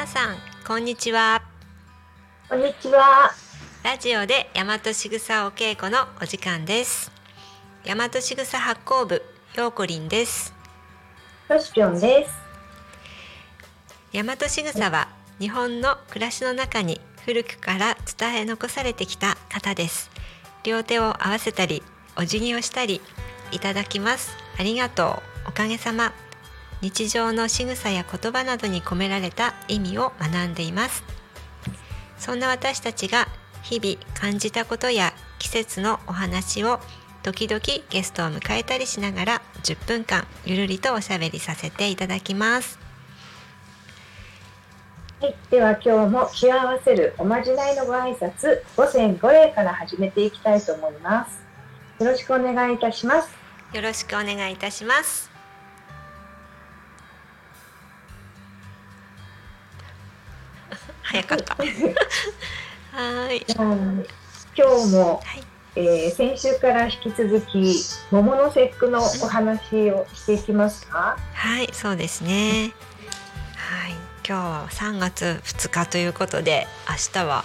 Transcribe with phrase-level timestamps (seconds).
[0.00, 0.36] 皆さん
[0.66, 1.42] こんにちは。
[2.48, 3.30] こんにちは。
[3.84, 7.12] ラジオで大和しぐさお稽古のお時間です。
[7.84, 9.22] 大和しぐさ発行部
[9.56, 10.54] ようこりんです。
[11.50, 12.32] よしぴょんです。
[14.14, 20.10] 大和しぐさは日本の暮らしの中に古くから伝え残されてきた型です。
[20.64, 21.82] 両手を合わせたり
[22.16, 23.02] お辞儀をしたり
[23.52, 24.34] いただきます。
[24.58, 25.48] ありがとう。
[25.50, 26.14] おかげさま
[26.82, 31.02] 日常の仕草や言葉などに込められた意味を学んでいます
[32.18, 33.28] そんな私たちが
[33.62, 36.80] 日々感じたことや季節のお話を
[37.22, 42.78] 時々ゲストを迎えたりしながら10分間ゆるりとおしゃべりさせていただきます
[45.20, 51.42] はい、では今日も気を合わせるおまじないのご挨拶五千五礼から始めていきたいと思います。
[52.02, 53.28] よろしくお願いいたします。
[53.74, 55.29] よろしくお願いいたします。
[61.10, 61.54] 早かった。
[61.58, 63.46] はーい。
[64.56, 65.42] 今日も、はい。
[65.76, 67.76] えー先週から引き続き
[68.10, 71.16] 桃の節句のお話をしていきますか？
[71.34, 72.72] はい、そうですね。
[73.56, 73.92] はい。
[74.26, 77.44] 今日は3月2日ということで、明日は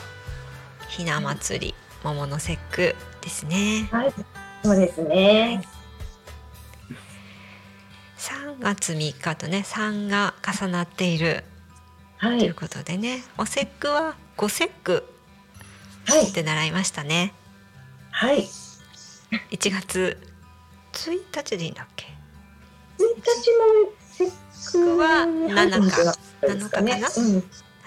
[0.89, 3.87] ひな祭り桃の節句ですね。
[3.91, 4.13] はい、
[4.63, 5.61] そうですね。
[8.17, 11.43] 3月3日とね、3が重なっている
[12.17, 15.03] はい、ということでね、お節句は五節句
[16.07, 17.33] はいっ、て習いましたね。
[18.11, 18.47] はい。
[19.51, 20.17] 1月
[20.93, 22.07] 1日でいいんだっけ？
[22.97, 26.93] 一日も節句はに入るんじゃなかったですかね。
[26.93, 27.43] 7日うん。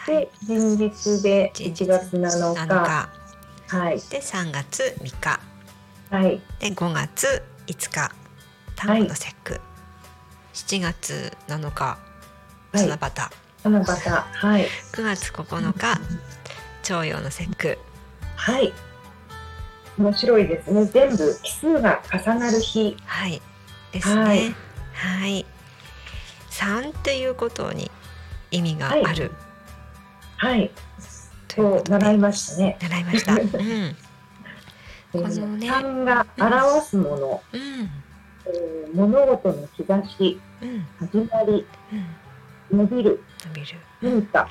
[0.07, 3.09] で、前日で1月7 7日。
[3.69, 3.97] 日はい。
[3.97, 5.41] で3月3日
[6.11, 6.41] はい。
[6.59, 8.15] で5月5日
[8.77, 9.61] 端午の節句、
[10.55, 11.99] 7月7日は
[12.75, 12.89] い
[13.63, 14.11] 七夕。
[14.11, 14.67] はい。
[14.93, 16.01] 9月9日
[16.83, 17.79] 徴用の節句。
[18.37, 18.73] はい。
[19.99, 20.85] 面白いですね。
[20.87, 22.97] 全部奇数が重なる日。
[23.05, 23.43] はい。
[23.93, 24.21] ですね。
[24.23, 24.55] はい。
[24.93, 25.47] はい。
[26.51, 27.91] 3っていうことに
[28.51, 29.33] 意味がある、
[30.37, 30.71] はい。
[31.49, 32.79] と習いましたね。
[32.81, 33.33] 習いました。
[33.35, 33.41] うん。
[35.15, 37.61] えこのね三が表すもの、うん。
[38.47, 40.87] えー物事の兆し、うん。
[41.01, 42.07] 始まり、うん
[42.71, 43.67] 伸びる、伸びる。
[44.01, 44.49] 進化、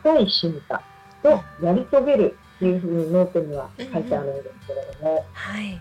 [0.00, 0.82] 深い進化
[1.22, 1.30] と
[1.62, 5.80] やり遂げるっていうふうにノートには書いてあるんですけれども、はい。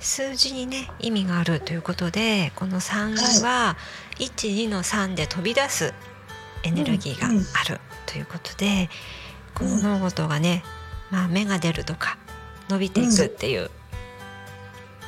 [0.00, 3.76] 数字にね意味があるということでこの3は
[4.18, 5.92] 12の3で飛び出す
[6.62, 8.88] エネルギーがあるということで、
[9.54, 10.62] この物事がね、
[11.10, 12.16] まあ、芽が出るとか
[12.68, 13.70] 伸びていくっていう、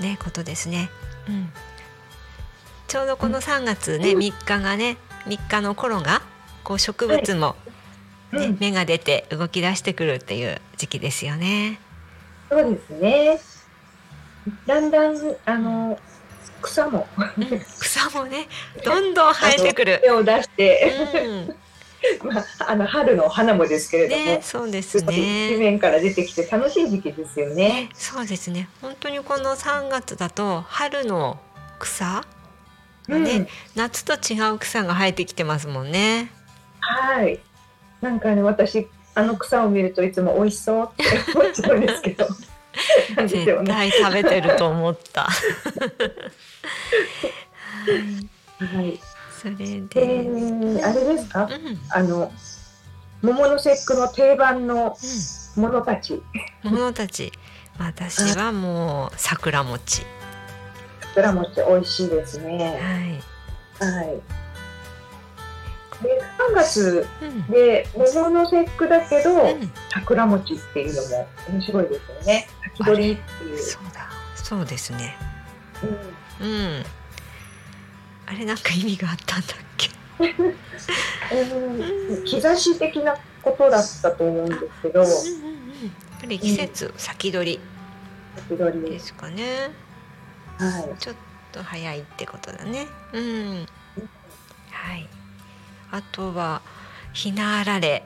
[0.01, 0.91] ねことですね。
[1.29, 1.51] うん、
[2.89, 4.19] ちょうどこの3月ね、うん。
[4.19, 6.23] 3日がね3日の頃が
[6.65, 7.71] こう植物も、ね
[8.33, 11.81] うん芽が出て動き出してくるっていう時期ですよね。
[12.49, 13.41] そうですね。
[14.67, 15.17] だんだん
[15.47, 15.99] あの
[16.63, 18.47] 草もうん草もね
[18.85, 20.01] どんどん生えてくる。
[20.03, 20.93] 手を出して、
[22.23, 25.57] うん、 まあ、あの春の花もですけれども、ねそうですすごい地ね。
[25.57, 27.89] 面から出てきて楽しい時期ですよね。
[27.95, 28.69] そうですね。
[28.81, 31.41] 本当にこの3月だと春の
[31.79, 32.25] 草
[33.17, 36.31] うん、ね夏と違う草が生えてきてますもんね。
[36.81, 37.39] はい。
[38.01, 41.05] なんかね、私、あの草を見るといつも美味しそうって
[41.35, 42.27] 思っちゃうんですけど。
[43.27, 43.65] 絶ね。
[43.67, 45.23] 対食べてると思った。
[45.23, 45.31] は
[48.61, 49.01] いはい。
[49.37, 51.45] それでで、、あれですか？
[51.45, 52.33] うん、うん、あの、
[53.23, 54.97] 桃の節句の定番の
[55.57, 56.23] ものたち、
[56.63, 57.33] 者たち。
[57.79, 60.03] 私はもう桜餅。
[61.21, 63.21] 桜餅美味しいですね。
[63.79, 63.93] はい。
[63.93, 64.07] はい。
[66.03, 66.23] で、
[66.53, 67.47] 3月うん。
[67.49, 72.49] で桃の節句だけど、うん、桜餅っていうのも面白いですよね。
[72.63, 73.59] 先取りっていう。
[73.59, 74.09] そうだ。
[74.35, 75.15] そうですね。
[76.41, 76.51] うんう
[76.81, 76.85] ん。
[78.27, 79.91] あれなんか意味があったんだっけ？
[80.21, 80.25] う
[82.23, 85.85] ん兆し的なことだったと思うんですけど、うんうんうん。
[85.85, 87.61] やっぱり季節先取り
[88.49, 89.71] 先取りですかね。
[90.67, 90.99] はい。
[90.99, 91.17] ちょっ
[91.53, 92.87] と早いってことだね。
[93.13, 93.67] うん。
[94.71, 95.09] はい。
[95.91, 96.63] あとは
[97.13, 98.05] ひなあられ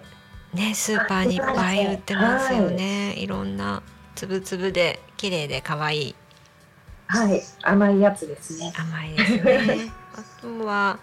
[0.54, 3.14] ねスーパーにいっぱい売ってますよね。
[3.14, 3.82] いろんな
[4.14, 6.14] つぶつぶで綺麗で可愛い
[7.06, 8.72] はい、甘いやつですね。
[8.76, 9.92] 甘いですね。
[10.16, 10.98] あとは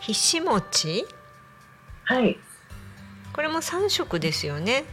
[0.00, 1.06] ひし餅？
[2.04, 2.38] はい、
[3.32, 4.84] これも三色ですよね。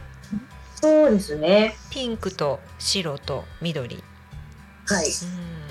[0.74, 1.76] そうですね。
[1.90, 4.02] ピンクと白と緑。
[4.86, 5.06] はい。
[5.06, 5.67] うん。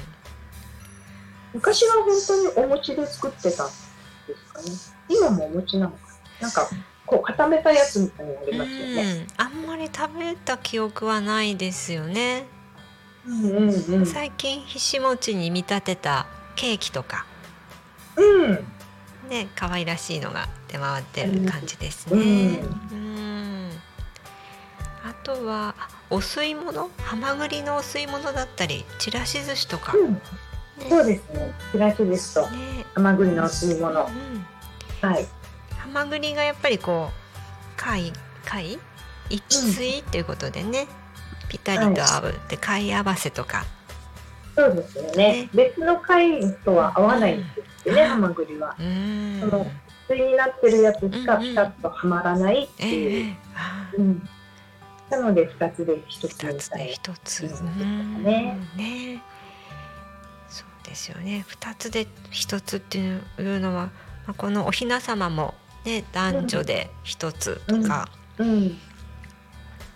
[1.57, 4.68] 昔は本当にお餅で作ってたんですかね。
[5.09, 5.98] 今もお餅なのか
[6.39, 6.48] な。
[6.48, 6.69] なんか
[7.07, 9.27] こう固めたやつみたいになりますよね。
[9.38, 12.45] うん、あんまり食べた記憶はないですよね。
[13.25, 14.06] うんうんうん。
[14.06, 17.25] 最近ひし餅に見立てたケーキとか
[18.15, 18.51] うん。
[19.27, 22.57] ね可愛らしいのが出回ってる感じですうね。
[22.57, 23.71] んうん。
[25.03, 29.98] あとはあお吸い物、ハマグリのお吸い物だったり、ちらし寿司とか。
[29.98, 30.21] うん。
[30.77, 31.53] ねそうですね。
[31.71, 33.91] ちらしですとね甘栗のお吸い物。
[33.91, 35.09] うん。
[35.09, 35.27] はい。
[35.77, 38.12] ハマグリがやっぱりこう貝
[38.45, 38.79] 貝
[39.29, 40.88] 一対っていうことでね、
[41.50, 43.65] ぴったりと合うで貝合わせとか。
[44.56, 45.50] そうですよね。
[45.53, 47.45] 別の貝とは合わないんで
[47.83, 48.75] すよね、うんハマグリは。
[48.79, 49.39] うん。
[49.41, 49.63] その
[50.07, 53.31] 普通になってるやつしかピタッとはまらないってえいう。
[53.31, 54.29] えあうん。
[55.09, 57.41] なので二つで一つ二つでみたい一つ。
[58.24, 59.24] ねね。
[60.98, 61.46] ですよね。
[61.48, 63.92] 二つで一つっていうのは、
[64.26, 65.54] まあ、このお雛様も
[65.86, 68.10] ね男女で一つとか、な。
[68.40, 68.78] うん。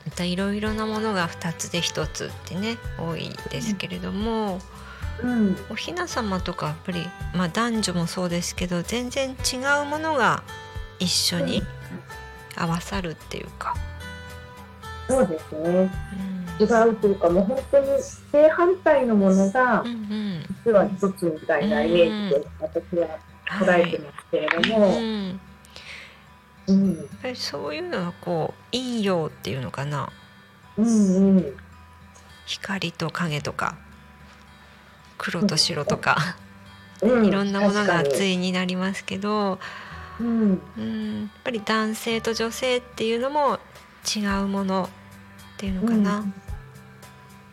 [0.06, 4.60] またいろいろなものが二つで一つってね多いですけれども、
[5.24, 5.58] うん。
[5.72, 7.04] お雛様とかやっぱり
[7.34, 10.44] まあ男女もそうですけど全然違うものが
[11.00, 11.64] 一緒に
[12.56, 13.76] 合わさるっていうか。
[15.08, 15.92] そうですね。
[16.26, 17.88] うん違うというか、もう本当に
[18.32, 19.84] 正反対のものが
[20.66, 23.20] 実は一つみたいなイメージで私は
[23.60, 25.40] 捉えてますけれども、うん
[26.68, 30.10] うん、やっぱりそういうのはこう陰陽っていうのかな
[30.78, 31.58] うん、うん、
[32.46, 33.78] 光と影とか
[35.18, 36.38] 黒と白とか、
[37.02, 39.60] うん、いろんなものが対になりますけど、
[40.20, 43.60] にうん、うん、やっぱり男性と女性っていうのも
[44.16, 44.90] 違うもの
[45.62, 46.26] っていうのかな、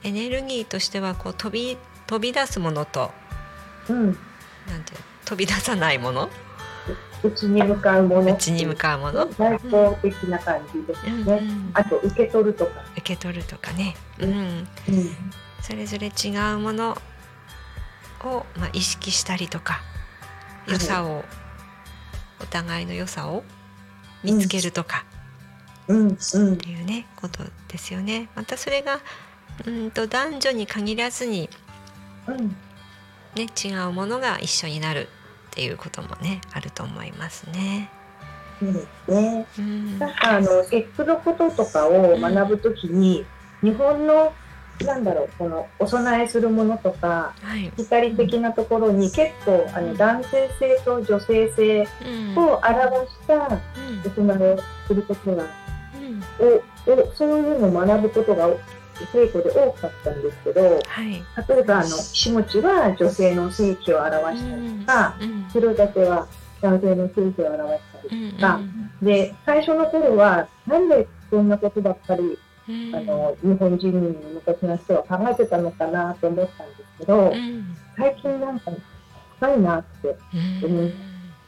[0.02, 1.76] エネルギーとしてはこう飛び
[2.06, 3.10] 飛び出すものと
[3.90, 6.30] うん、なんていうの飛び出さないもの？
[7.22, 11.32] うちに向かうもの、内に向かうもの、外交的な感じですうんね。
[11.34, 11.70] うん。
[11.74, 14.30] あと受け取るとか、受け取るとかね、ううん。
[14.30, 14.68] ん、うん、
[15.60, 16.96] それぞれ違うもの
[18.24, 19.82] を、まあ、意識したりとか
[20.66, 20.72] い。
[20.72, 21.26] 良さを、
[22.40, 23.44] お互いの良さを
[24.24, 25.04] 見つけるとか
[25.88, 26.54] うん、うん。
[26.54, 28.28] っ、ていうね、ことですよね。
[28.34, 29.00] またそれが
[29.66, 31.48] うんと男女に限らずに、
[32.26, 32.48] うん、
[33.34, 35.08] ね、違うものが一緒になる
[35.50, 37.90] っていうこともねあると思いますね。
[38.60, 39.46] そうですね。
[39.58, 39.98] うん。
[39.98, 43.24] なんかあの節句のこととかを学ぶときに、
[43.62, 44.32] 日本の
[44.84, 47.72] なんだろうこのお供えするものとかはい。
[47.76, 52.38] 光的なところに結構あの男性性と女性性うん。
[52.38, 53.50] を表したうん。
[54.06, 55.44] お供えをすることが
[56.08, 56.60] うん。
[56.88, 58.48] おおそういうのを学ぶことが
[59.12, 61.22] 稽古で多かったんですけどはい。
[61.48, 65.48] 例えばあの下餅は女性の性器を表したりとかうん。
[65.52, 66.26] 白竹は
[66.60, 68.60] 男性の性器を表したりうんとか、
[69.02, 72.94] で最初の頃はなんでそんなことばっかりうん。
[72.94, 77.76] あの日本人に昔の人は考えてたのかなと思ったんですけど、うん。
[77.96, 78.72] 最近なんか
[79.38, 80.16] 深いなって、
[80.62, 80.92] うん。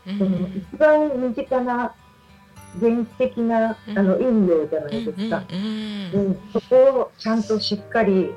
[0.06, 0.18] うん。
[0.18, 1.94] その一番身近な
[2.80, 3.98] 原始的なうん。
[3.98, 8.30] あの陰陽じゃないですか、うんうんそこをちゃんとしっかり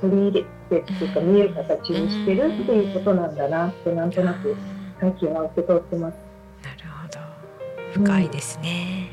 [0.00, 4.56] 取り入れてっていうか見える形にしてるっていうことなんだなってなんとなく
[5.00, 6.16] 最近は受け取ってます。
[6.62, 8.04] なるほど。
[8.04, 9.10] 深いですね、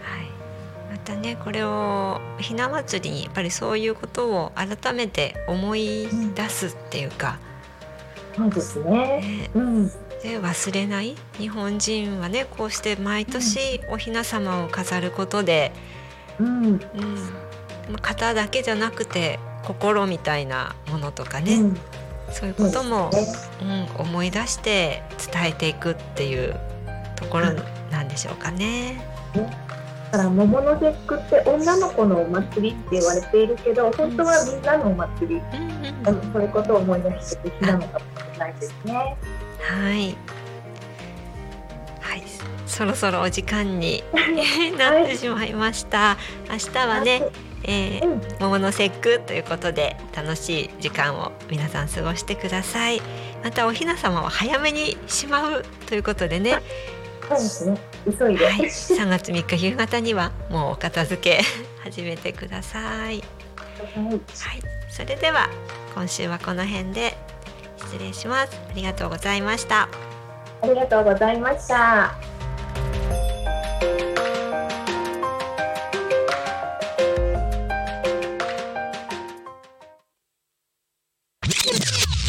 [0.00, 0.26] はい。
[0.90, 7.38] またねこれをひな祭りにやっぱりそういうことを改めて思い出すっていうか、
[8.36, 8.90] そうですね。
[8.90, 9.90] ね、うん、
[10.22, 11.16] で忘れない。
[11.38, 15.72] 日本人はねこうして毎年お雛様を飾ることで、
[16.40, 16.80] うん、うん、
[18.00, 21.76] 型だけじゃなくて心みたいなものとかね、うん、
[22.32, 23.18] そういうことも、そ
[23.64, 26.58] うん、思い出して伝えていくっていう
[27.16, 27.52] ところ
[27.90, 29.00] なんでしょうかね。
[30.10, 35.78] だから桃の節句って女の子のお祭りって言われているけど本当はみんなのお祭り、うん
[36.32, 39.16] そういうことを思い出して的なのかもしれないですね。
[39.68, 40.16] はい。
[42.00, 42.22] はい、
[42.66, 44.02] そろそろお時間に
[44.78, 46.16] なってしまいました。
[46.50, 47.22] 明日はね、
[47.64, 48.22] えーうん。
[48.40, 53.02] 桃の節句ということで楽しい時間を皆さん過ごしてください。
[53.44, 56.62] またおひな様は早めにしまうということでね、
[57.28, 57.78] そうですね。
[58.18, 58.46] 急いで。
[58.46, 61.42] はい、3月3日夕方にはもうお片付け
[61.84, 62.84] 始めてください。
[62.84, 63.12] はい。
[63.12, 63.22] はい、
[64.88, 65.50] それでは
[65.94, 67.18] 今週はこの辺で
[67.78, 69.88] 失礼しますありがとうございました
[70.62, 72.14] ありがとうございました。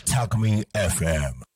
[0.06, 1.49] Talk Me FM.